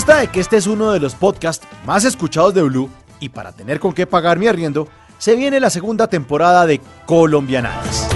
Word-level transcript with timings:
Vista 0.00 0.16
de 0.16 0.28
que 0.28 0.40
este 0.40 0.56
es 0.56 0.66
uno 0.66 0.92
de 0.92 0.98
los 0.98 1.14
podcasts 1.14 1.66
más 1.84 2.06
escuchados 2.06 2.54
de 2.54 2.62
Blue 2.62 2.88
y 3.18 3.28
para 3.28 3.52
tener 3.52 3.78
con 3.78 3.92
qué 3.92 4.06
pagar 4.06 4.38
mi 4.38 4.46
arriendo, 4.46 4.88
se 5.18 5.36
viene 5.36 5.60
la 5.60 5.68
segunda 5.68 6.06
temporada 6.06 6.64
de 6.64 6.80
Colombianadas. 7.04 8.08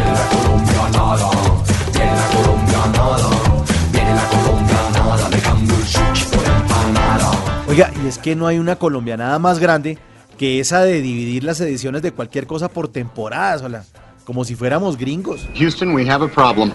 Oiga, 7.68 7.92
y 8.02 8.06
es 8.06 8.16
que 8.16 8.34
no 8.34 8.46
hay 8.46 8.58
una 8.58 8.76
colombianada 8.76 9.38
más 9.38 9.58
grande 9.58 9.98
que 10.38 10.60
esa 10.60 10.80
de 10.80 11.02
dividir 11.02 11.44
las 11.44 11.60
ediciones 11.60 12.00
de 12.00 12.12
cualquier 12.12 12.46
cosa 12.46 12.70
por 12.70 12.88
temporadas, 12.88 13.60
hola, 13.60 13.84
como 14.24 14.46
si 14.46 14.54
fuéramos 14.54 14.96
gringos. 14.96 15.46
Houston, 15.54 15.94
we 15.94 16.08
have 16.08 16.24
a 16.24 16.28
problem. 16.28 16.72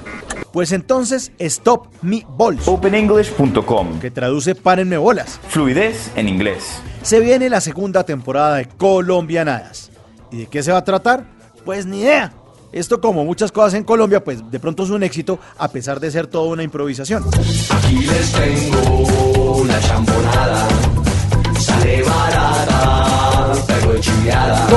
Pues 0.52 0.72
entonces, 0.72 1.32
Stop 1.38 1.88
Me 2.02 2.26
Balls, 2.38 2.68
OpenEnglish.com. 2.68 4.00
que 4.00 4.10
traduce 4.12 4.56
Párenme 4.56 4.98
bolas. 4.98 5.40
Fluidez 5.48 6.12
en 6.16 6.28
inglés. 6.28 6.82
Se 7.04 7.20
viene 7.20 7.50
la 7.50 7.62
segunda 7.62 8.04
temporada 8.04 8.56
de 8.56 8.66
Colombianadas. 8.66 9.92
¿Y 10.32 10.38
de 10.38 10.46
qué 10.48 10.64
se 10.64 10.72
va 10.72 10.80
a 10.80 10.84
tratar? 10.84 11.26
Pues 11.66 11.86
ni 11.86 12.02
idea. 12.02 12.34
Esto 12.72 13.02
como 13.02 13.26
muchas 13.26 13.52
cosas 13.52 13.74
en 13.74 13.84
Colombia, 13.84 14.24
pues 14.24 14.40
de 14.52 14.60
pronto 14.60 14.84
es 14.84 14.92
un 14.92 15.02
éxito 15.02 15.40
a 15.58 15.70
pesar 15.70 16.00
de 16.00 16.12
ser 16.12 16.28
toda 16.28 16.50
una 16.50 16.62
improvisación. 16.62 17.24
Aquí 17.70 17.96
les 18.06 18.32
tengo 18.32 19.64
la 19.66 19.80
champonada. 19.82 20.68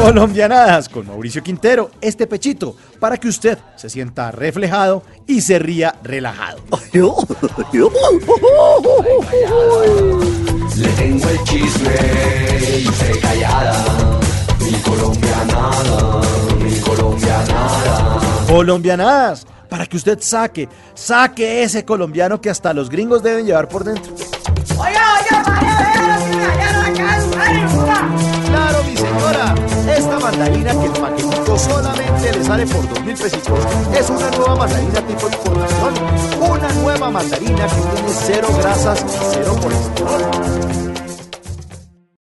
Colombianadas 0.02 0.88
con 0.88 1.06
Mauricio 1.06 1.44
Quintero, 1.44 1.92
este 2.00 2.26
pechito, 2.26 2.74
para 2.98 3.16
que 3.16 3.28
usted 3.28 3.56
se 3.76 3.88
sienta 3.88 4.32
reflejado 4.32 5.04
y 5.28 5.40
se 5.42 5.60
ría 5.60 5.94
relajado. 6.02 6.58
Le 10.76 10.88
tengo 10.88 11.28
el 11.28 11.44
chisme 11.44 11.94
y 12.80 12.84
se 12.84 13.20
callada. 13.20 14.20
Mi 14.58 14.72
colombianada, 14.80 16.20
mi 16.58 16.80
colombianada. 16.80 18.20
Colombianadas, 18.48 19.46
para 19.68 19.86
que 19.86 19.98
usted 19.98 20.18
saque, 20.20 20.68
saque 20.94 21.62
ese 21.62 21.84
colombiano 21.84 22.40
que 22.40 22.50
hasta 22.50 22.74
los 22.74 22.90
gringos 22.90 23.22
deben 23.22 23.46
llevar 23.46 23.68
por 23.68 23.84
dentro. 23.84 24.12
Claro, 24.74 25.61
mandarina 30.32 30.72
que 30.72 30.86
el 30.86 30.92
paquetito 30.92 31.58
solamente 31.58 32.32
le 32.32 32.44
sale 32.44 32.66
por 32.66 32.88
dos 32.88 33.00
mil 33.04 33.16
pesitos 33.16 33.58
es 33.94 34.10
una 34.10 34.30
nueva 34.30 34.56
mandarina 34.56 35.00
tipo 35.06 35.26
información. 35.28 35.94
Una 36.50 36.72
nueva 36.72 37.10
mandarina 37.10 37.66
que 37.66 37.74
tiene 37.74 38.08
cero 38.08 38.48
grasas 38.58 39.00
y 39.00 39.34
cero 39.34 39.56
colesterol. 39.60 40.91